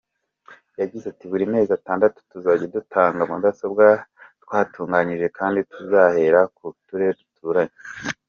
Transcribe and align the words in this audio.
Yagize 0.79 1.05
ati 1.09 1.23
“Buri 1.31 1.45
mezi 1.53 1.71
atandatu 1.77 2.17
tuzajya 2.31 2.67
dutanga 2.75 3.21
mudasobwa 3.31 3.85
twatunganyije 4.43 5.27
kandi 5.37 5.59
tuzahera 5.71 6.39
ku 6.55 6.63
turere 6.87 7.13
duturanye. 7.21 7.75